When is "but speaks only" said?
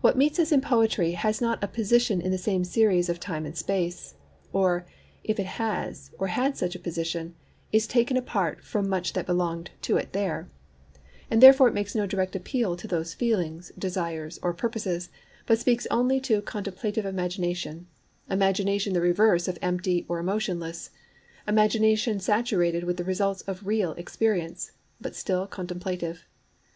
15.46-16.20